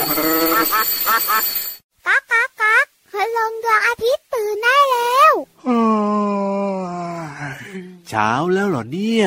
[0.00, 5.34] ก๊ากก๊ากก๊ากพลังดวงอาทิตย์ตื่นได้แล้ว
[8.08, 9.26] เช้าแล้วเหรอเนี่ย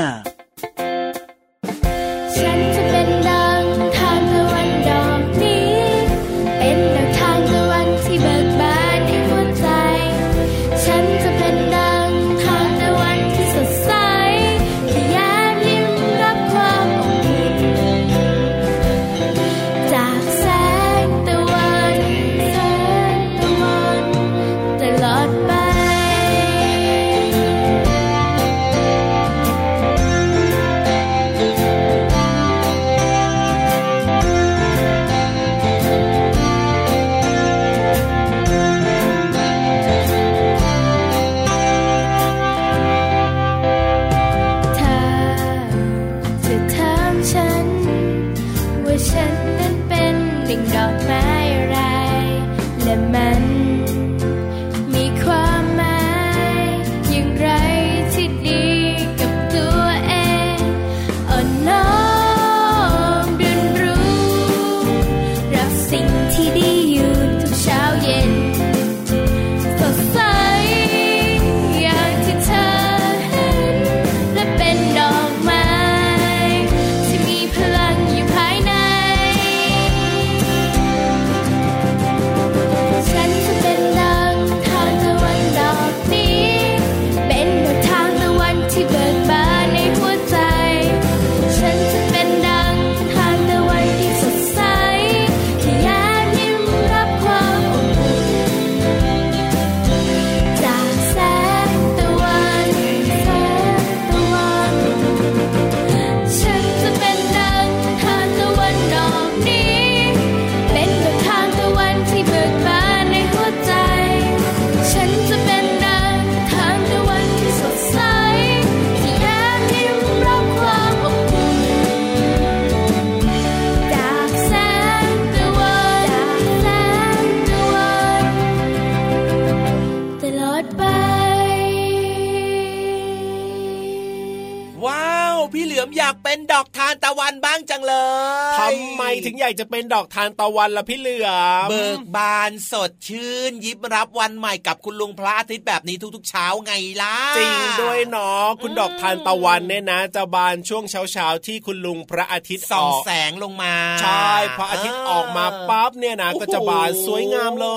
[139.25, 141.29] ถึงอยากจะเป็นดอกทานตะวันละพี่เหลือ
[141.67, 157.69] มเบิกบานสดชื่น ยิบรับวันใหม่กับคุณลุงพระอาทิตย์แบบนี้ทุกๆเช้าไงล่ะจริงด้วยเนาะคุณดอกทานตะวันเนี่ยนะ จะบานช่วงเช้าเช้าที่คุณลุงพระอาทิตย์ส่องแสงลงมาใช่พระอาทิตย์ออกมาปั๊บเนี่ยนะก็จะบานสวยงามเล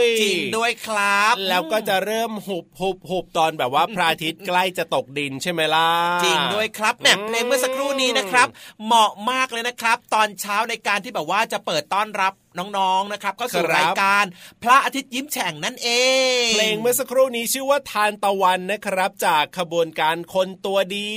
[0.00, 5.88] ยจริงด้วยครับ แล้วก็จะเริ่มหุบหุบหุบตอนแบบว่าพระอาทิตย์ใกล้จะตกดินใช่ไหมล่ะ
[6.24, 8.48] จริงด้วยครับแหมเพลงเมื่อสักครู่นี้นะครับ
[8.84, 14.24] เหมาะมากเลยนะครับ ตอนเช้าในการที่แบบว่าจะเปิดต้อนรับ น้องๆนะครับก็สู่รายการ
[14.62, 15.88] พระอาทิตย์ยิ้มแฉ่งนั่นเอ
[16.44, 21.12] ง เพลงเมื่อสักครู่นี้ชื่อว่าทานตะวันนะครับ จากขบวนการคนตัวดี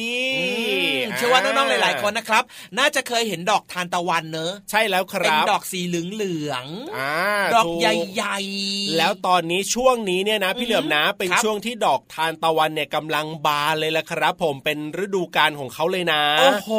[1.16, 2.44] เชื่อว่าน้องๆหลาย ๆ คนนะครับ
[2.78, 16.70] น่าจะเคยเห็นดอกทานตะวันเนอะใช่แล้วครับเป็นดอกสีเหลืองๆดอกใหญ่ๆแล้วตอนนี้ช่วงนี้เนี่ยนะพี่เหลือมนะเป็นช่วงที่ดอกทานตะวันเนี่ยกำลังบานเลยละครับ ผมเป็นฤดูกาลของเขาเลยนะโอ้โห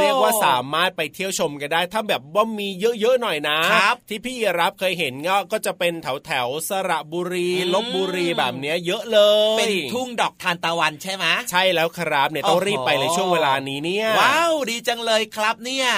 [0.00, 2.68] เรียกว่าสามารถไปเที่ยวชมกันได้ ถ้าแบบว่ามี
[3.00, 3.58] เยอะๆหน่อยนะ
[4.08, 9.18] ที่พี่รับเคยเห็นก็ก็จะเป็นแถวแถวสระบุรีลบบุรีแบบเนี้ยเยอะเล
[9.54, 15.88] ย เป็นทุ่งดอกทานตะวันใช่ไหมใช่แล้วครับเนี่ยต้องรีบไปเลยช่วงเวลานี้เนี่ยว้าวดีจังเลยครับเนี่ย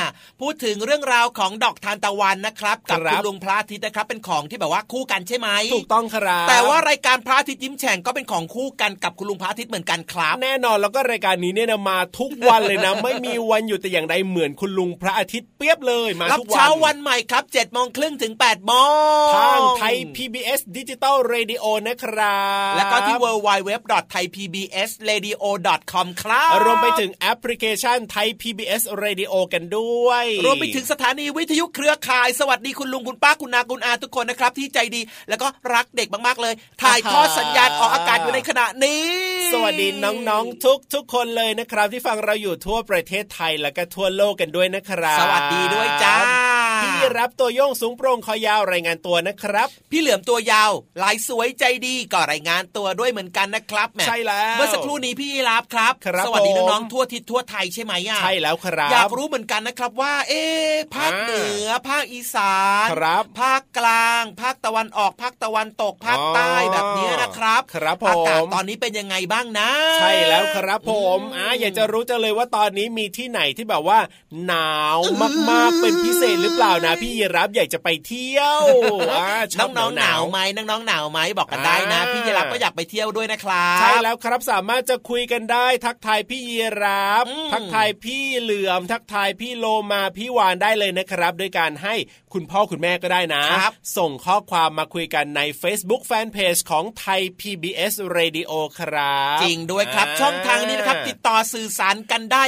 [0.41, 18.73] พูดถึงเรื่องราวของดอกทานตะวันนะครับกับคุณลุงพระอาทิตย์นะครับเป็นของที่แบบว่าคู่กันใช่ไหมถูกต้องครับแต่ว่ารายการพระอาทิตย์ยิ้มแฉ่งก็เป็นของคู่กันกับคุณลุงพระอาทิตย์เหมือนกันครับแน่นอนแล้วก็รายการนี้เนี่ยมาทุกวันเลยนะ ไม่มีวันอยู่แต่อย่างใดเหมือนคุณลุงพระอาทิตย์เปียบเลยมาทุกวันเช้าวันใหม่ครับ7จ็ดโมงครึ่งถึง8ปดโม
[19.27, 22.39] งทางไทย PBS ดิจิตอลเรดิโอนะครั
[22.71, 23.71] บ แล้วก็ที่ w w w
[24.13, 25.43] t h a i PBS Radio
[25.93, 39.05] com ครับ รวมไปถึงแอปพลิเคชันไทย PBS Radio กันด้วย รวมไปถึงสถานีวิทยุเครือข่าย สวัสดีคุณลุงคุณป้าคุณน้าคุณอาทุกคนนะครับ ที่ใจดีแล้วก็รักเด็กมาก ๆ เลย ถ่ายทอดสัญญาณออกอากาศอยู่ในขณะนี้
[39.53, 46.17] สวัสดีน้องๆทุกทุกคนเลยนะครับ ที่ฟังเราอยู่ทั่วประเทศไทยแล้วก็ทั่วโลกกันด้วยนะครับ สวัสดีด้วยจ้า
[46.83, 50.71] พี่รับตัวโยงสูงโปร่งคอยาวรายงานตัวนะครับ พี่เหลือมตัวยาว
[51.03, 55.93] ลายสวยใจดีก็รายงานตัวด้วยเหมือนกันนะครับใช่แล้วเมื่อสักครู่นี้พี่รับครับ
[56.27, 60.43] สวัสดีน้องๆทั่วทิศทั่วไทยใช่ไหมอะใช่แล้วครับ อยากรู้เหมือนกันนะครับว่า เอ๊
[60.95, 73.99] ภาคเหนือภาคอีสานครับภาคกลาง ภาคตะวันออกภาคตะวันตกภาคใต้แบบนี้นะครับ ครับผมอากาศตอนนี้เป็นยังไงบ้างนะ ใช่แล้วครับผมอ่าอยากจะรู้จังเลยว่าตอนนี้มีที่ไหนที่แบบว่า
[74.47, 74.99] หนาว
[75.51, 78.63] มากๆเป็นพิเศษหรือเปล่านะพี่ยีรับอยากจะไปเที่ยว
[79.59, 91.95] น้องน้องหนาวไหมน้องน้องหนาวไหมบอกกันได้นะ พี่ยีรับก็อยากไปเที่ยวด้วยนะครับใช่แล้วครับสามารถจะคุยกันได้ทักทายพี่ยีรับ ทักทายพี่เหลือม ทักทายพี่โลมาพี่วานได้เลยนะครับ ด้วยการให้
[92.35, 93.43] คุณพ่อคุณแม่ก็ได้นะ
[93.97, 102.45] ส่งข้อความมาคุยกันใน Facebook Fanpage ของไทย PBS Radio ครับ จริงด้วยครับ ช่องทางนี้นะครับ ติดต่อสื่อสารกันได้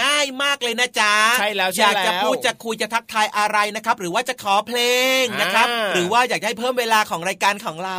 [0.00, 4.80] ง่ายมากเลยนะจ๊ะใช่แล้วอยากจะพูดจะคุยจะทักทายอะไรนะครับ หรือว่าจะขอเพล
[5.22, 7.96] งนะครับ หรือว่าอยากให้เพิ่มเวลาของรายการของเรา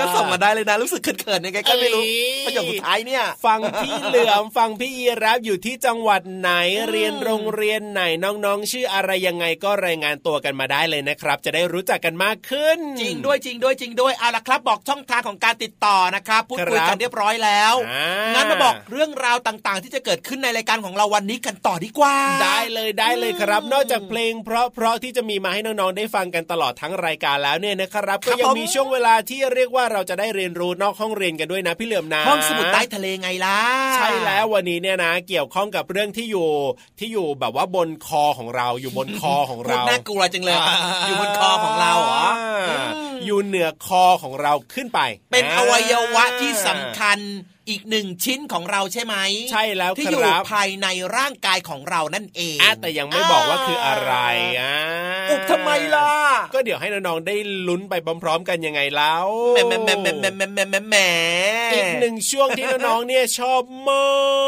[0.00, 2.02] ก็ส่งมาได้เลยนะรู้สึกเขินๆยังไงก็ไม่รู้
[2.46, 6.50] ประโยคสุดท้ายเนี่ย ฟังพี่เหลือมฟังพี่ยีรับอยู่ที่จังหวัดไหน
[6.90, 17.74] เรียนโรงเรียนไหนน้องๆ ชื่ออะไรยังไงก็รายงานตัวกันมาได้เลยนะครับ จะได้รู้จักกันมากขึ้น จริงด้วยจริงด้วยจริงด้วยเอาละครับ บอกช่องทางของการติดต่อนะครับพูดคุยกันเรียบร้อยแล้ว
[18.34, 33.58] งั้นมาบอกเรื่องราวต่างๆ ที่จะเกิดขึ้นในรายการของเราวันนี้กันต่อดีกว่า ได้เลยได้เลยครับ นอกจากเพลงเพราะเพราะที่จะมีมาให้น้องๆได้ฟังกันตลอดทั้งรายการแล้วเนี่ยนะครับก็ยังมีช่วงเวลาที่เรียกว่าเราจะได้เรียนรู้นอกห้องเรียนกันด้วยนะพี่เหลือมนะห้องสมุดใต้ทะเลไงล่ะ
[33.96, 36.48] ใช่แล้ววันนี้เนี่ยนะ เกี่ยวข้องกับเรื่องที่อยู่
[36.98, 40.58] ที่อยู่แบบว่าบนคอของเราอยู่บนคอของเราน่ากลัวจังเลย
[41.06, 42.26] อยู่บนคอของเราเหรอ
[43.26, 45.00] อยู่เหนือคอของเราขึ้นไป
[45.30, 47.18] เป็นอวัยวะที่สำคัญ
[47.70, 49.16] อีกหนึ่งชิ้นของเราใช่ไหม
[49.50, 50.86] ใช่แล้วที่อยู่ภายใน
[51.16, 54.14] ร่างกายของเรานั่นเองอแต่ยังไม่บอกว่าคืออะไร
[54.58, 54.74] อะ
[55.30, 56.10] อุบทำไมล่ะ
[56.54, 57.34] ก็เดี๋ยวให้น้องๆได้
[57.68, 60.96] ลุ้นไปพร้อมๆกันยังไงแล้วแหมแหมแหมแหมแหมแหมแหม
[61.74, 63.92] อีกหนึ่งช่วงที่น้องๆเนี่ยชอบม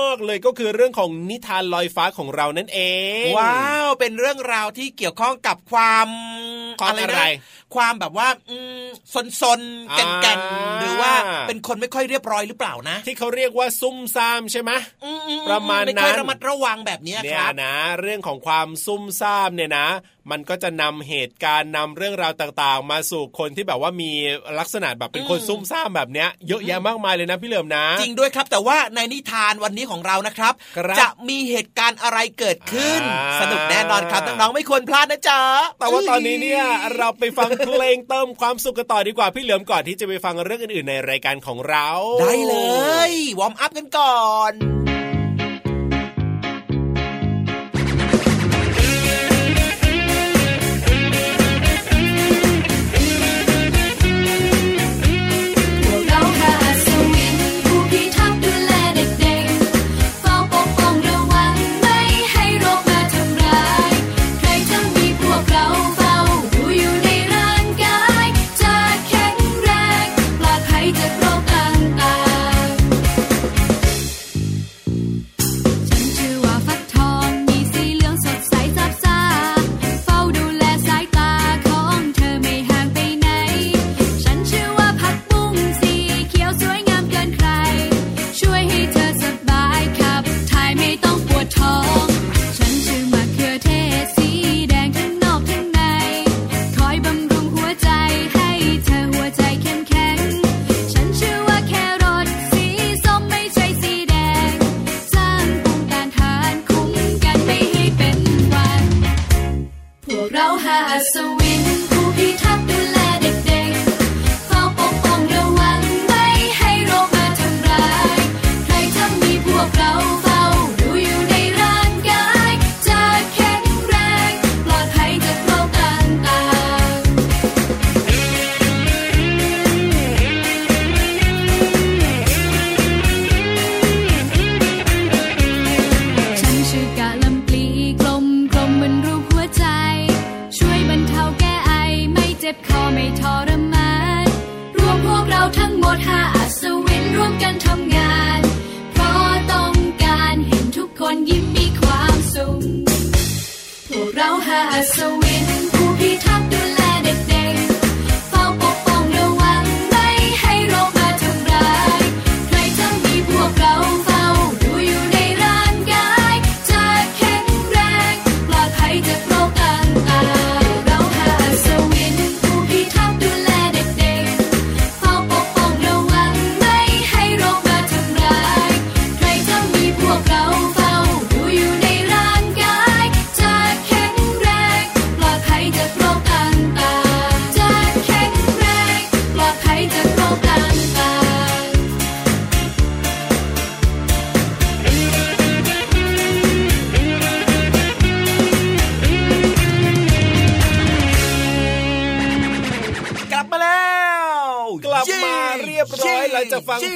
[0.07, 2.81] ากเลยก็คือเรื่องของนิทานลอยฟ้าของเรานั่นเอ
[3.23, 6.09] ง ว้าวเป็นเรื่องราวที่เกี่ยวข้องกับความ
[6.89, 8.29] อะไรนะ ความแบบว่า
[9.15, 9.61] ซนซน
[9.97, 10.39] แก่นแก่น
[10.81, 11.13] หรือว่า
[11.49, 14.71] เป็นคนไม่ค่อยเรียบร้อยหรือเปล่านะ ที่เขาเรียกว่าซุ่มซ่ามใช่ไหม
[15.51, 19.89] ประมาณนั้นไม่ค่อยระมัดระวังแบบนี้ครับเนี่ยนะ เรื่องของความซุ่มซ่ามเนี่ยนะ
[20.31, 24.13] มันก็จะนำเหตุการณ์นำเรื่องราวต่างๆ มาสู่คนที่แบบว่ามี
[24.59, 30.53] ลักษณะแบบเป็นคนซุ่มซ่ามแบบเนี้ยเยอะแยะมากมายเลยนะพี่เหลิมนะ จริงด้วยครับ แต่ว่าในนิทานวันนี้ของเรานะครับ
[31.01, 33.01] จะมีเหตุการณ์อะไรเกิดขึ้น
[33.41, 35.41] สนุกแน่นอนครับน้องๆไม่ควรพลาดนะจ๊ะ
[35.79, 36.65] แต่ว่าตอนนี้เนี่ย
[36.97, 41.89] เราไปฟังเพลงเติมความสุขกันต่อดีกว่าพี่เหลิมก่อนที่จะไปฟังเรื่องอื่นๆในรายการของเรา
[42.21, 42.57] ได้เล
[43.11, 44.80] ยวอร์มอัพกันก่อน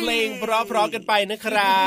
[0.00, 1.84] เพลงเพราะๆกันไปนะครั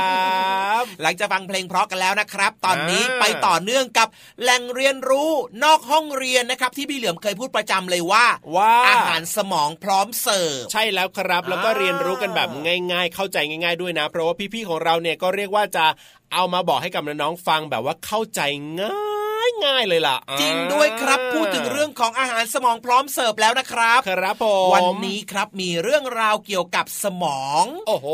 [0.81, 4.07] บ หลังจากฟังเพลงเพราะกันแล้วนะครับ ตอนนี้ไปต่อเนื่องกับ
[4.41, 5.29] แหล่งเรียนรู้
[5.63, 12.49] นอกห้องเรียนนะครับ ที่พี่เหลือมเคยพูดประจำเลยว่าว่าอาหารสมองพร้อมเสิร์ฟใช่แล้วครับ แล้วก็เรียนรู้กันแบบ
[12.91, 15.85] ง่าย ๆ เข้าใจง่าย ๆด้วยนะ เพราะว่าพี่ๆของเราเนี่ยก็เรียกว่าจะ
[16.33, 18.41] เอามาบอกให้กับน้องๆฟังแบบว่าเข้าใจ
[18.81, 19.16] ง่าย
[19.65, 28.07] ง่ายเลยล่ะ จริงด้วยครับพูดถึงเรื่องของอาหารสมองพร้อมเสิร์ฟแล้วนะครับ ครับผมวันนี้ครับมีเรื่องราวเกี่ยวกับสมอง โอ้โห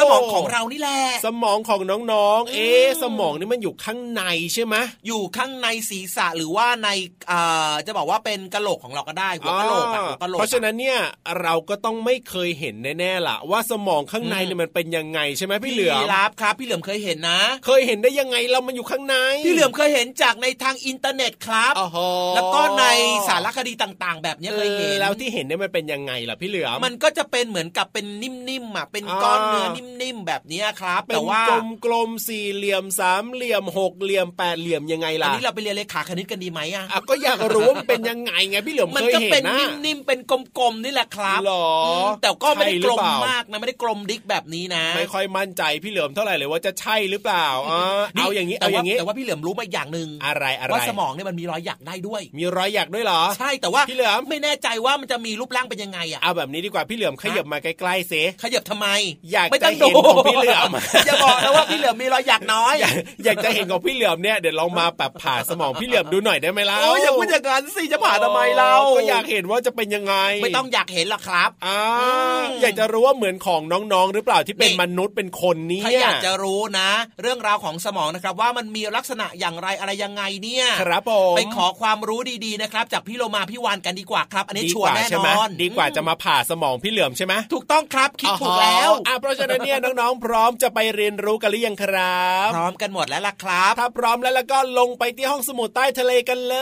[0.00, 1.80] สมองของเรานี่แหละ สมองของ
[2.12, 4.22] น้องๆ เอ๊ะอืมสมองนี่มันอยู่ข้างใน
[4.54, 4.74] ใช่ไหม
[5.06, 6.88] อยู่ข้างในศีรษะหรือว่าใน
[7.30, 10.98] อ่าจะบอกว่าเป็นกะโหลกของเราก็ได้หัวกะโหลกอะหัวกะโหลกเพราะฉะนั้นเนี่ย
[11.42, 19.16] เราก็ต้องไม่เคยเห็นแน่ๆล่ะ ว่าสมองข้างในเนี่ยมันเป็นยังไงใช่ไหมพี่เหลือมพี่รับครับ พี่เหลือมเคยเห็นนะ เคยเห็นได้ยังไงเรามันอยู่ข้างใน
[19.46, 21.98] พี่เหลือมเคยเห็นจากในทางอินเทอร์เน็ตครับโอ้โห
[22.34, 22.84] แล้วก็ใน
[23.28, 29.66] สารคดีต่างๆ แบบนี้เคยเห็นแล้วที่เห็นเนี่ยมันเป็นยังไงล่ะพี่เหลือมมันก็จะเป็นเหมือนกับเป็นนิ่มๆอะเป็นก้อนเนื้อ
[30.02, 31.42] นิ่มๆแบบนี้ครับเป็แต่นว่า
[31.84, 39.56] กลมๆสี่เหลี่ยมสามเหลี่ยมหกเหลี่ยมแปดเหลี่ยมยังไงอันล่ะนี้เราไปเรียนเลขาคณิตกันดีไหมอะอะก็อยากรู้ว่ามันเป็นยังไงไงพี่เหลือมมันเคยก็เห็เป็นนนะ
[39.86, 41.68] นิ่มๆเป็นกลมๆนี่แหละครับหรอ
[42.06, 58.86] มแต่ก็ไม่ได้ใช่หกรืลอมเปล่ามมากนะไม่ได้กลมดิกแบบนี้นะ ไม่ค่อยมั่นใจพี่เหลือมเท่าไหร่เลยว่าจะใช่หรือเปล่าอ่าเอาอย่างนี้แต่เอาอว่าย่างนี้แต่ว่าพี่เหลือมรู้มาอย่างหนึ่งอะไรอะไรว่าสมองเนี่ยมันมีรอยหยักได้ด้วย มีรอยหยักด้วยเหรอ ใช่แต่ว่าพี่เหลือมไม่แน่ใจว่ามันจะมีรูปร่างเป็นยังไงอะเอาแบบนี้ดีกว่าพี่เหลือมขยับมาใกล้ๆเซขยับทำไม
[59.32, 60.70] อยากไม่ต้องจะเห็นดูของพี่เหลือม
[61.06, 62.94] อย่าบอกนะว่าพี่เหลือมมีรอยหยักน้อยอยาก
[63.24, 72.08] อยากจะเห็นของพี่เหลือมเนี่ยเดี๋ยวลองมาแบบผ่าสมองพี่เหลือมดูหน่อยได้ไหมล่ะโอ้ยอย่าพูดอย่างนั้นสิจะผ่าทำไมเราก็อยากเห็นว่าจะเป็นยังไง ไม่ต้องอยากเห็นหรอกครับอ่าอื
[72.40, 76.90] มอยากจะรู้ว่าเหมือนของน้องๆ หรือเปล่าที่เป็นนี่มนุษย์เป็นคนเนี่ยถ้าอยากจะรู้นะ
[77.22, 96.56] เรื่องราวของสมองนะครับว่ามันมีลักษณะอย่างไรอะไรยังไงเนี่ยครับผมไปขอความรู้ดีๆนะครับ จากพี่โลมาพี่วานกันดีกว่าครับ อันนี้ดีชักวร์ว่าแน่ใช่นไหมอนดีกว่าจะมาผ่าสมองพี่เหลือมใช่ไหมถูกต้องครับคิดถูกแล้วอ่าเพราะฉะนั้นเนี่ยน้องๆ พร้อมจะไปเรียนรู้กันหรือยังครับพร้อมกันหมดแล้วล่ะครับ ถ้าพร้อมแล้วแล้วก็ลงไปที่ห้องสมุดใต้ทะเลกันเล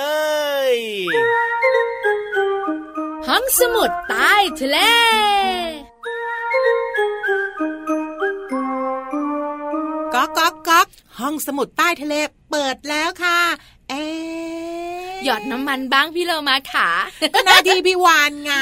[0.69, 0.71] ย
[3.29, 4.79] ห้องสมุดใต้ทะเล
[10.15, 10.87] ก๊อกก๊อกก๊อก
[11.21, 12.15] ห้องสมุดใต้ทะเล
[12.51, 13.74] เปิดแล้วค่ะเอ๊ะ
[15.25, 16.89] หยอดน้ำมันบ้างพี่เรามาขา
[17.35, 18.55] ก็หนาดีพี่วานไง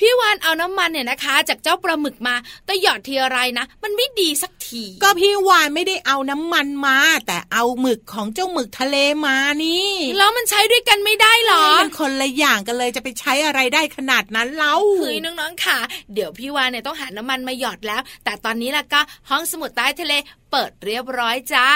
[0.00, 2.34] พี่วานเอาน้ำมันเนี่ยนะคะ จากเจ้าปลาหมึกมา
[2.66, 8.96] แต่หยอดทีอะไรนะ มันไม่ดีสักที ก็พี่วานไม่ได้เอาน้ำมันมา แต่เอาหมึกของเจ้าหมึกทะเล
[9.26, 15.78] มานี่ แล้วมันใช้ด้วยกันไม่ได้หรอมันคนละอย่างกันเลยจะไปใช้อะไรได้ขนาดนั้นเล่าเฮ้ยน้องๆค่ะ
[16.14, 20.14] เดี๋ยวพี่วานเนี่ยต้องหาน้ำมันมาหยอดแล้ว แต่ตอนนี้ล่ะก็ห้องสมุดใต้ทะเล
[20.52, 21.68] เปิดเรียบร้อยจ้า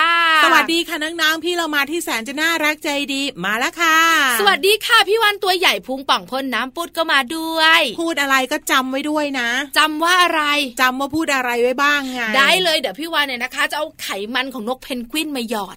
[0.45, 3.99] สวัสดีค่ะน้องๆพี่เรามาที่แสนจะน่ารักใจดีมาแล้วค่ะ
[4.41, 9.49] สวัสดีค่ะพี่วานตัวใหญ่พุงป่องพ่นน้ำปุดก็มาด้วย พูดอะไรก็จำไว้ด้วยนะ
[9.79, 10.43] จำว่าอะไร
[10.81, 15.77] จำว่าพูดอะไรไว้บ้างไงได้เลยเดี๋ยวพี่วาฬเนี่ยนะคะ จะเอาไขมันของนกเพนกวินมาหยอด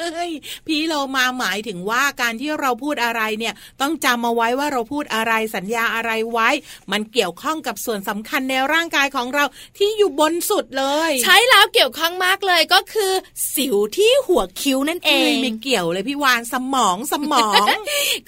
[0.00, 0.30] เฮ้ย
[0.66, 6.48] พี่โลมาหมายถึงว่าการที่เราพูดอะไรเนี่ยต้องจำเอาไว้ว่าเราพูดอะไรสัญญาอะไรไว้
[6.92, 9.44] มันเกี่ยวข้องกับส่วนสำคัญในร่างกายของเรา
[9.78, 13.12] ที่อยู่บนสุดเลย ใช่แล้วเกี่ยวข้องมากเลยก็คือ
[13.54, 17.66] สิวที่หัวคิ้วนั่นเอเอ้ยงไม่เกี่ยวเลยพี่วาฬสมองสมอง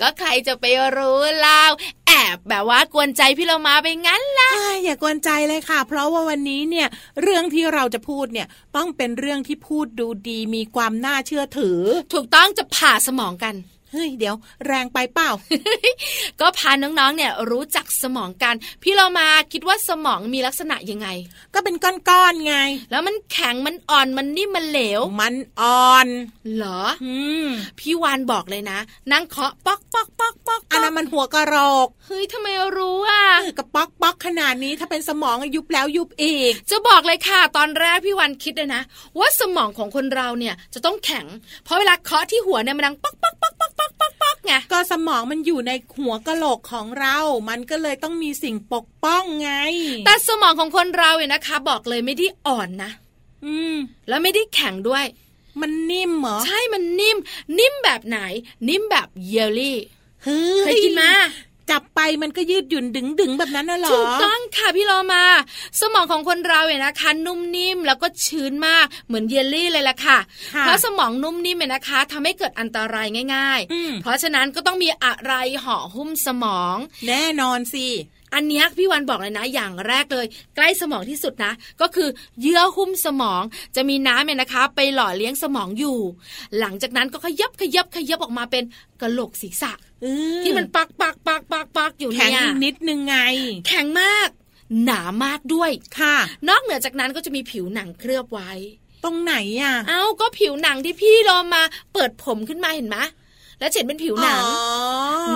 [0.01, 0.65] ก็ใครจะไป
[0.97, 1.63] รู้เล่า
[2.07, 6.89] แอบแบบว่ากวนใจพี่เรามาไปงั้นล่ะอ้ายอย่ากวนใจเลยค่ะ เพราะว่าวันนี้เนี่ย
[7.23, 8.47] เรื่องที่เราจะพูดเนี่ย
[8.77, 11.81] ต้องเป็นเรื่องที่พูดดูดีมีความน่าเชื่อถือ
[12.13, 13.55] ถูกต้องจะผ่าสมองกัน
[13.95, 14.37] เฮ้ยเดี๋ยว
[14.67, 15.31] แรงไปเปล่า
[16.41, 21.09] ก็พาน้องๆเนี่ยรู้จักสมองกัน พี่เรามาคิดว่าสมองมีลักษณะยังไง
[21.55, 22.57] ก็เป็นก้อนๆไง
[22.91, 26.09] แล้วมันแข็งมันอ่อนมันนิ่มมันเหลว มันอ่อน
[26.55, 27.49] เหรออืม
[27.79, 28.79] พี่วานบอกเลยนะ
[29.13, 38.83] นั่งเคาะป๊อกป๊อกป๊อกป๊อกอันนั้นมันหัวกะโหลกเฮ้ยทำไมรู้อะเออกระป๊อกป๊อกขนาดนี้ถ้าเป็นสมองอะยุบแล้วยุบอีก จะบอกเลยค่ะ ตอนแรกพี่วันคิดเลยนะ
[39.19, 41.27] ว่าสมองของคนเราเนี่ยจะต้องแข็ง
[41.65, 47.17] เพราะเวลาเคาะที่หัวเนี่ยมันดังป๊อกป๊อกป๊อกป๊อกป๊อกป๊อกป๊อกไงก็สมองมันอยู่ในหัวกะโหลกของเรา
[47.49, 49.53] มันก็เลยต้องมีสิ่งปกป้องไง
[50.07, 52.91] แต่สมองของคนเราเนี่ยนะคะ บอกเลยไม่ได้อ่อนนะ
[53.45, 53.77] อืม
[54.09, 55.05] แล้วไม่ได้แข็งด้วย
[55.61, 57.17] มันนิ่มเหรอ ใช่มันนิ่ม
[57.59, 58.19] นิ่มแบบไหน
[58.69, 59.79] นิ่มแบบเยลลี่
[60.25, 61.11] เฮ้เคยกินมา
[61.71, 65.25] จับไปมันก็ยืดหยุ่นดึงดึงๆแบบนั้นน่ะเหรอถูกต้องค่ะพี่โลมา
[65.81, 70.19] สมองของคนเราเนี่ยนะคะนุ่มนิ่มแล้วก็ชื้นมากเหมือนเยลลี่เลยล่ะค่ะ
[70.55, 75.33] ค่ะเพราะสมองนุ่มนิ่มเนี่ยนะคะทำให้เกิดอันตรายง่ายอืมๆเพราะฉะนั้นก็ต้องมีอะไร
[75.65, 76.77] ห่อหุ้มสมอง
[77.09, 77.87] แน่นอนสิ
[78.35, 80.27] อันเนี้ยพี่วาฬบอกเลยนะ อย่างแรกเลย
[80.57, 82.09] ใกล้สมองที่สุดนะ ก็คือ
[82.41, 83.43] เยื่อหุ้มสมอง
[83.77, 85.99] จะมีน้ำเนี่ยนะคะ ไปหล่อเลี้ยงสมองอยู่
[86.59, 88.65] หลังจากนั้นก็ขยับขยับขยับออกมาเป็น
[89.01, 89.73] กระโหลกศีรษะ
[90.03, 90.07] เอ
[90.41, 93.17] อที่มันปักปักปักปักปักอยู่แข็งเนี่ยอีกนิดนึงไง
[93.67, 94.29] แข็งมาก
[94.85, 96.17] หนามากด้วยค่ะ
[96.49, 98.53] นอกเหนือจากนั้นก็จะมีผิวหนังเคลือบไว้
[99.05, 101.63] ตรงไหนอะ เอ้าก็ผิวหนังที่พี่โลมา
[101.93, 102.99] เปิดผมขึ้นมาเห็นไหม
[103.59, 104.55] แล้วเห็นเป็นผิวหนังอ๋อ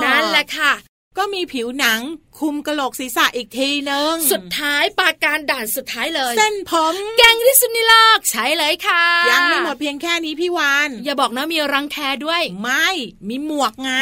[0.04, 0.72] นั่นแหละค่ะ
[1.18, 2.00] ก็มีผิวหนัง
[2.38, 12.88] คุมกระโหลกศีรษะอีกทีนึงสุดท้ายปราการด่านสุดท้ายเลย เส้นผมแกงที่สุดในโลกใช่เลยค่ะ ยังไม่หมดเพียงแค่นี้พี่วานอย่าบอกนะมีรังแคด้วย ไม่
[13.28, 13.92] มีหมวกไง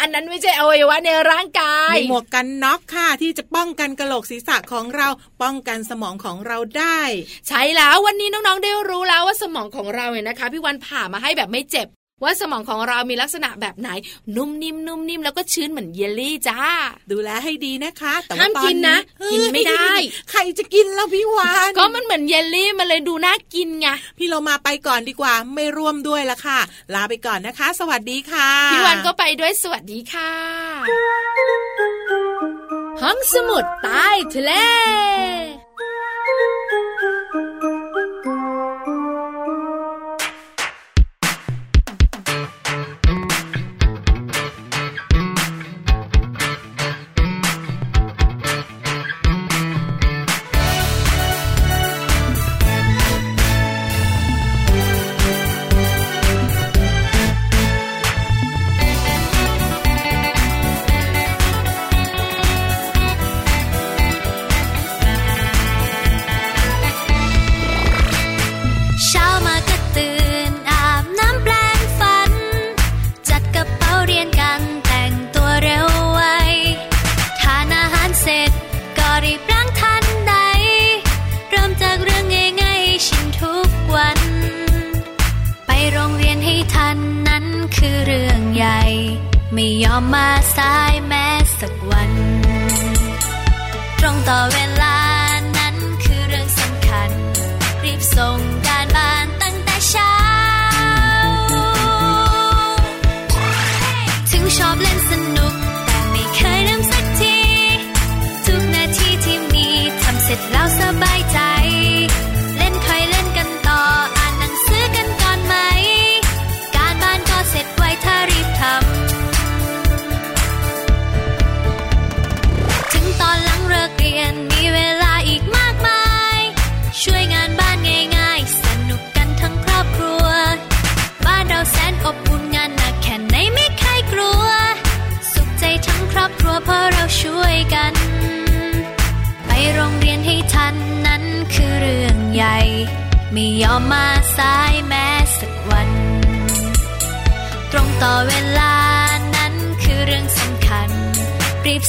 [0.00, 5.08] อันนั้นไม่ใช่อวัยวะในร่างกายมีหมวกกันน็อกค่ะที่จะป้องกันกระโหลกศีรษะของเรา
[5.42, 7.00] ป้องกันสมองของเราได้
[7.48, 11.88] ใช่แล้ววันนี้น้องๆได้รู้แล้วว่าสมองของเราเนี่ยนะคะพี่วันผ่ามาให้แบบไม่เจ็บ
[12.24, 13.90] ว่าสมองของเรามีลักษณะแบบไหน
[14.36, 16.60] นุ่มนิ่มนุ่มนิ่มแล้วก็ชื้นเหมือนเยลลี่จ้า
[17.10, 19.92] ดูแลให้ดีนะคะแต่ว่าห้ามตอกินนะเฮ้ยกินไม่ได้
[20.30, 26.60] ใครจะกินแล้วพี่วานก็มันเหมือนเยลลี่มันเลยดูน่ากินไงพี่เรามาไปก่อนดีกว่าไม่ร่วมด้วยละค่ะ
[26.94, 30.32] ลาไปก่อนนะคะ สวัสดีค่ะ พี่วันก็ไปด้วยสวัสดีค่ะ
[33.02, 34.52] ห้องสมุดใต้ทะเล
[90.56, 91.26] สายแม้
[91.60, 92.12] สักวัน
[93.98, 94.65] ตรงต่อเวลา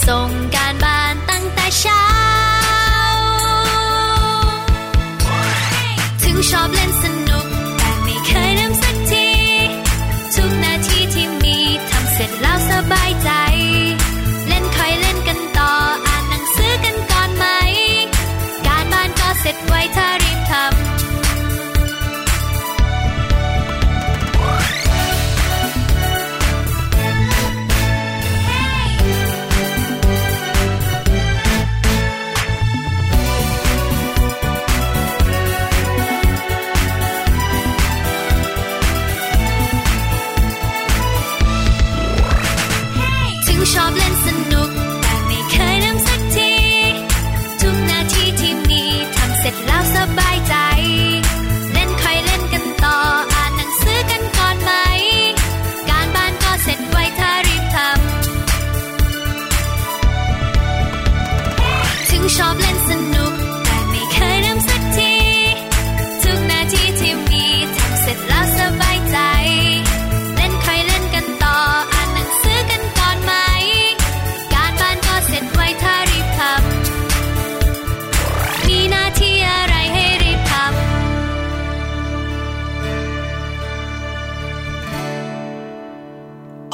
[0.07, 2.05] ส่งการบ้านตั้งแต่เช้า
[6.23, 6.86] ถึงชอบเล่น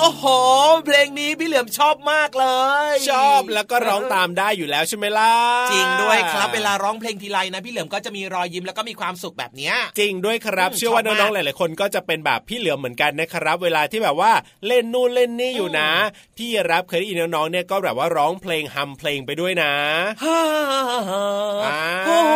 [0.03, 0.25] Oh, ห
[0.85, 2.47] เพลงนี้พี่เหลือมชอบมากเล
[2.91, 5.33] ย ชอบแล้วก็ร้องตามได้อยู่แล้วใช่ไหมล่ะ
[5.71, 14.31] จริงด้วยครับเวลาร้องเพลงทีไรนะ พี่เหลือมก็จะมีรอยยิ้มแล้วก็มีความสุขแบบเนี้ยจริงด้วยครับอืมเชื่อว่าชอบมากน้องๆหลายๆคนก็จะเป็นแบบพี่เหลือมเหมือนกันนะครับ เวลาที่แบบว่า
[14.67, 15.89] เล่นนู่นเล่นนี่อยู่นะ
[16.37, 19.73] พี่รับเคยได้ยินน้องๆเนี่ยก็แบบว่าร้องเพลงฮัมเพลงไปด้วยนะ
[20.23, 20.39] ฮ่า
[21.65, 22.33] อ่าโอ้โห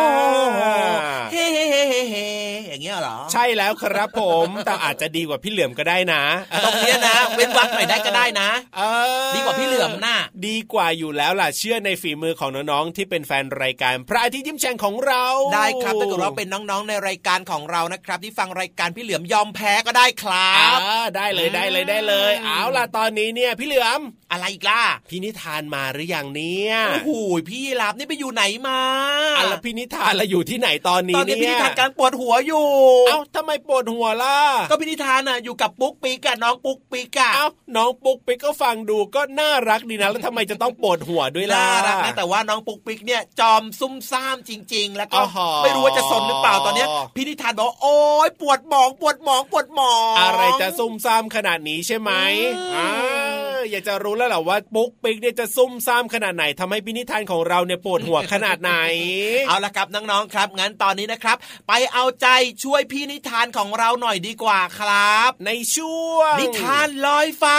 [1.32, 2.26] เฮ้เฮ้เฮ้เฮ้
[2.68, 6.22] อย่างเงี้ยหรอ ใช่แล้วครับผมแต่อาจจะดีกว่าพี่เหลือมก็ได้นะ
[6.64, 8.80] ตรงเนี้ยนะเว้นวักหน่อยได้ก็ได้นะเอ
[9.28, 24.00] อดีกว่าพี่เหลือมน่ะดีกว่าอยู่แล้วล่ะเชื่อในฝีมือของน้องๆที่เป็นแฟนรายการ พระอาทิตย์ยิ้มแฉ่งของเราได้ครับถ้าเกิดว่าเป็นน้องๆในรายการของเรานะครับ ที่ฟังรายการพี่เหลือมยอมแพ้ก็ได้ครับอ่าได้เลยได้เลยได้เลย เอาล่ะตอนนี้เนี่ยพี่เหลือม
[24.32, 27.10] อะไรอีกล่ะพี่นิทานมาหรือยังเนี่ยโอ้โห
[27.48, 28.80] พี่รับนี่ไปอยู่ไหนมา
[29.36, 32.66] อะแล้วพี่นิทานเราอยู่ที่ไหนตอนนี้ตอนนี้เนี่ยพี่นิทานการปวดหัวอยู่
[33.08, 34.38] เอ้าทำไมปวดหัวล่ะ
[34.70, 52.10] ก็พี่นิทานอะอยู่กับปุ๊กปีกะน้องปุ๊กปีกะเอ้าน้องปุ๊กปิ๊กก็ฟังดูก็น่ารักดีนะแล้วทำไมจะต้องปวดหัวด้วยล่ะน่ารักนะแต่ว่าน้องปุ๊กปิ๊กเนี่ยจอมซุ่มซ่ามจริง ๆ แล้วก็อ๋อฮะไม่รู้ว่าจะสนหรือเปล่าตอนเนี้ยพี่นิทานบอกว่าโอ๊ยปวดหมองปวดหมองปวดหมอง อะไรจะซุ่มซ่ามขนาดนี้ใช่ไหม
[52.76, 52.88] อ่า
[53.70, 58.72] อยากจะรู้แล้วแหละว่าปุ๊กปิ๊กเนี่ยจะซุ่มซ่ามขนาดไหนทำให้พินิทานของเราเนี่ยปวดหัวขนาดไหน
[59.48, 61.36] เอาละครับน้องๆครับ งั้นตอนนี้นะครับ
[61.68, 62.28] ไปเอาใจ
[62.64, 67.58] ช่วยพี่นิทานของเราหน่อยดีกว่าครับ ในช่วงนิทานลอยฟ้า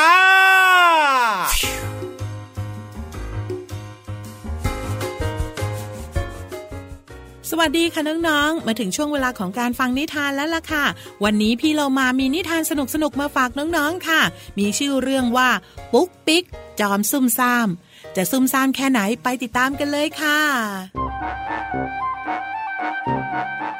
[7.51, 10.85] สวัสดีค่ะน้องๆ มาถึงช่วงเวลาของการฟังนิทานแล้วล่ะค่ะ
[11.23, 12.71] วันนี้พี่เรามามีนิทานส
[13.03, 14.21] นุกๆ มาฝากน้องๆ ค่ะ
[14.59, 15.49] มีชื่อเรื่องว่า
[15.93, 16.43] ปุ๊กปิ๊ก
[16.79, 17.67] จอมซุ่มซ่าม
[18.15, 20.39] จะซุ่มซ่ามแค่ไหนไปติดตามกันเลยค่ะ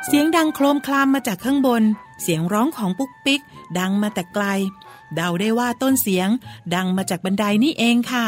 [0.06, 1.84] เสียงดังโครมคลามมาจากข้างบน
[2.22, 3.42] เสียงร้องของปุ๊กปิ๊ก
[3.80, 4.46] ดังมาแต่ไกล
[5.16, 6.30] เดาได้ว่าต้นเสียง
[6.76, 8.26] ดังมาจากบันไดนี่เองค่ะ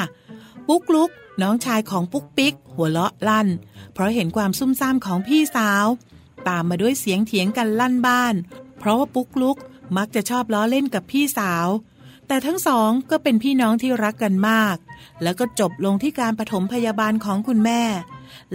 [0.73, 3.47] ปุ๊กลุก น้องชายของปุ๊กปิ๊ก หัวเราะลั่น
[3.93, 5.85] เพราะเห็นความซุ่มซ่ามของพี่สาว
[6.47, 8.35] ตามมาด้วยเสียงเถียงกันลั่นบ้าน
[8.79, 9.57] เพราะว่าปุ๊กลุก
[9.97, 11.67] มักจะชอบล้อเล่นกับพี่สาว
[12.27, 14.75] แต่ทั้งสองก็เป็นพี่น้องที่รักกันมาก
[15.21, 17.81] แล้วก็จบลงที่การปฐมพยาบาลของคุณแม่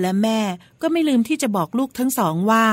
[0.01, 0.41] และแม่
[0.81, 2.67] ก็ไม่ลืมที่จะบอกลูกทั้งสองว่า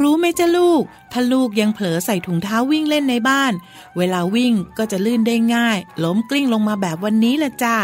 [0.00, 3.52] รู้ไหมจ้าลูก ถ้าลูกยังเผลอใส่ถุงเท้าวิ่งเล่นในบ้าน
[3.96, 7.76] เวลาวิ่งก็จะลื่นได้ง่าย ล้มกลิ้งลงมาแบบวันนี้ละจ้า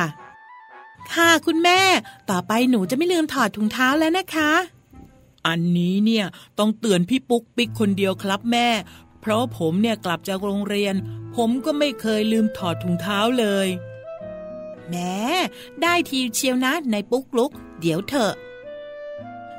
[1.12, 1.80] ค่ะคุณแม่
[2.30, 4.52] ต่อไปหนูจะไม่ลืมถอดถุงเท้าแล้วนะคะ
[5.46, 6.26] อันนี้เนี่ย
[6.58, 8.68] ต้องเตือนพี่ปุ๊กปิ๊กคนเดียวครับแม่
[9.20, 10.94] เพราะผมเนี่ยกลับจากโรงเรียน
[11.36, 13.68] ผมก็ไม่เคยลืมถอดถุงเท้าเลย
[14.88, 15.16] แม้
[15.82, 18.34] ได้ทีเชียวนะในปุ๊กลุก เดี๋ยวเถอะ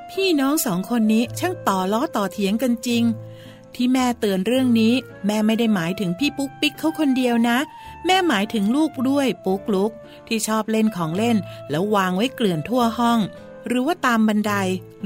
[0.09, 3.03] พี่น้องสองคนนี้ช่างต่อล้อต่อเถียงกันจริง
[3.75, 4.93] ที่แม่เตือนเรื่องนี้
[5.25, 7.57] แม่ไม่ได้หมายถึงพี่ปุ๊กปิ๊กเขาคนเดียวนะ
[8.05, 9.91] แม่หมายถึงลูกด้วยปุ๊กลุก
[10.27, 11.37] ที่ชอบเล่นของเล่น
[11.69, 13.19] แล้ววางไว้เกลื่อนทั่วห้อง
[13.67, 14.53] หรือว่าตามบันได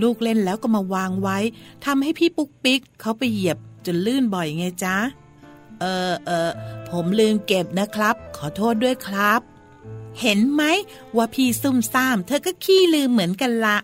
[0.01, 1.37] ลูกเล่นแล้วก็มาวางไว้
[1.85, 4.95] ทำให้พี่ปุ๊กปิ๊กเขาไปเหยียบจนลื่นบ่อยไงจ๊ะ
[5.79, 6.51] เออเออ
[6.89, 9.41] ผมลืมเก็บนะครับ ขอโทษด้วยครับ
[10.21, 10.63] เห็นไหม
[11.15, 13.77] ว่าพี่ซุ่มซ่าม เธอก็ขี้ลืมเหมือนกันละ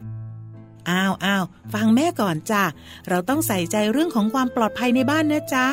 [0.89, 1.43] อ้าวอ้าว
[1.73, 2.63] ฟังแม่ก่อนจ้ะ
[3.09, 5.65] เราต้องใส่ใจเรื่องของความปลอดภัยในบ้านนะจ๊ะ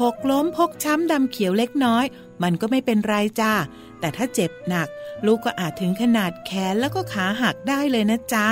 [0.00, 2.04] หกล้มพกช้ำดำเขียวเล็กน้อย
[2.42, 3.52] มันก็ไม่เป็นไรจ้า
[4.00, 4.88] แต่ถ้าเจ็บหนัก
[5.26, 8.46] ลูกก็อาจถึงขนาดแขนแล้วก็ขาหักได้เลยนะจ๊ะ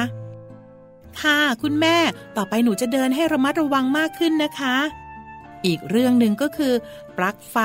[1.20, 1.96] ค่ะคุณแม่
[2.36, 4.76] ต่อไปหนูจะเดินให้ระมัดระวังมากขึ้นนะคะ
[5.66, 6.74] อีกเรื่องหนึ่งก็คือ
[7.16, 7.56] ปลั๊กไฟ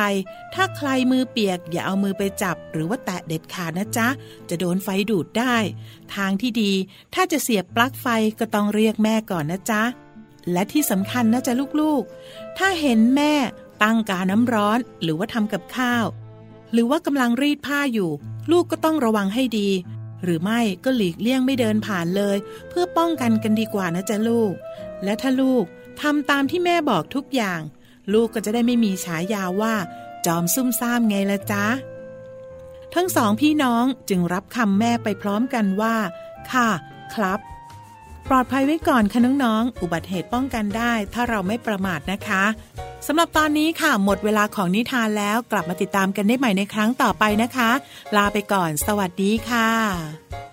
[0.53, 4.07] ถ้าใครมือเปียก อย่าเอามือไปจับ หรือว่าแตะเด็ดขาดนะจ๊ะ
[4.49, 5.55] จะโดนไฟดูดได้
[6.15, 6.71] ทางที่ดี
[7.13, 8.07] ถ้าจะเสียบปลั๊กไฟ
[8.39, 9.83] ก็ต้องเรียกแม่ก่อนนะจ๊ะ
[10.51, 13.33] และที่สำคัญนะจ๊ะลูกๆ ถ้าเห็นแม่
[13.83, 16.05] ตั้งกาน้ำร้อนหรือว่าทำกับข้าว
[16.71, 18.11] หรือว่ากำลังรีดผ้าอยู่
[18.51, 19.69] ลูกก็ต้องระวังให้ดี
[20.23, 22.37] หรือไม่ก็หลีกเลี่ยงไม่เดินผ่านเลย
[22.69, 24.53] เพื่อป้องกันกันดีกว่านะจ๊ะลูก
[25.03, 25.63] และถ้าลูก
[26.01, 27.61] ทำตามที่แม่บอกทุกอย่าง
[28.13, 29.75] ลูกก็จะได้ไม่มีฉายาว่า
[30.25, 31.65] จอมซุ่มซ่ามไงละจ๊ะ
[32.95, 35.95] ทั้งสองพี่น้องจึงรับคำแม่ไปพร้อมกันว่า
[36.51, 36.69] ค่ะ
[37.13, 37.39] ครับ
[38.27, 42.43] ปลอดภัยไว้ก่อนค่ะน้องๆ อุบัติเหตุป้องกันได้ ถ้าเราไม่ประมาทนะคะ
[43.07, 47.69] สำหรับตอนนี้ค่ะ หมดเวลาของนิทานแล้วกลับมาติดตามกันได้ใหม่ในครั้งต่อไปนะคะ
[48.15, 50.50] ลาไปก่อน สวัสดีค่ะ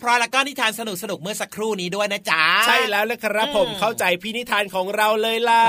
[0.00, 5.62] เพลงเพราะๆแล้วก็นิทานสนุกสนุกๆเมื่อสักครู่นี้ด้วยนะจ๊ะใช่แล้วละครับผมอืมเข้าใจพี่นิทานของเราเลยล่ะ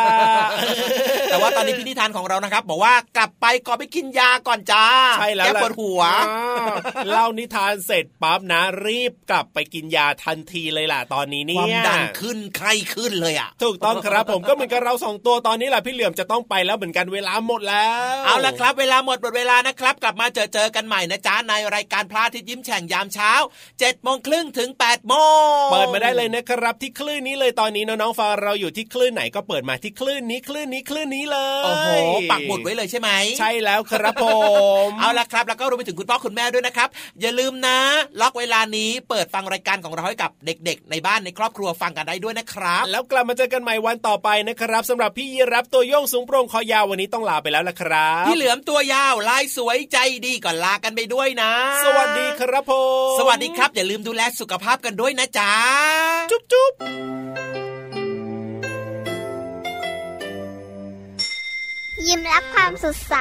[1.32, 4.86] แต่ว่าตอนนี้พี่นิทานของเรานะครับบอกว่ากลับไปก่อนไปกินยาก่อนจ้า
[5.20, 6.74] ใช่แล้วแก้ล่ะปวดหัวอ่า
[7.10, 25.14] เล่านิทานเสร็จปั๊บนะรีบกลับไปกินยาทันทีเลยล่ะตอนนี้คเนี่วามยดันขึ้นไข้ขึ้นเลยอะถูกต้องครับผมก็เหมือนกับเราสองตัวตอนนี้แหละพี่เหลือมจะต้องไปแล้วเหมือนกันเวลาหมดแล้ว เอาละครับ เวลาหมดหมดเวลานะครับ กลับมาเจอเจอกันใหม่นะจ๊ะในรายการพระอาทิตย์ยิ้มแฉ่งยามเช้า7จ็ดโมงครึ่งถึง8ปดโม
[25.64, 31.90] งเปิดมาได้เลยนะครับที่คลื่นนี้เลยตอนนี้น้องๆฟังเราอยู่ที่คลื่นไหนก็เปิดมาที่คลื่นนี้คลื่นนี้คลื่นนี้เลยโอ้โห
[32.32, 34.26] ปักหมุดไว้เลยใช่ไหมใช่แล้วครับผ
[34.88, 36.90] มเอาละครับ แล้วก็รวมไปถึงคุณพ่อคุณแม่ด้วยนะครับ
[37.22, 37.78] อย่าลืมนะ
[38.22, 51.52] ล็อกเวลานี้เปิดฟังรายการของเราให้กับเด็ก ๆ ในบ้านในครอบครัวฟังกันได้ด้วยนะครับ แล้วกลับมาเจอกันใหม่วันต่อไปนะครับสำหรับพี่ยีรับตัวโยงสูงโปร่งคอยาววันนี้ต้องลาไปแล้วละครับพี่เหลือมตัวยาวลายสวยใจดีก่อนลากันไปด้วยนะ
[51.86, 52.74] สวัสดีครับผ
[53.14, 55.54] มสวัสดีครับอย่าลืมดูดูแลสุขภาพกันด้วยนะจ๊ะ
[56.32, 56.74] จุ๊บจุ๊บ
[62.06, 63.16] ยิ้มรับความสดใส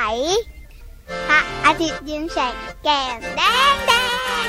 [1.28, 3.92] พระอาทิตย์ยิ้มแฉกแก้มแดงแด
[4.44, 4.46] ง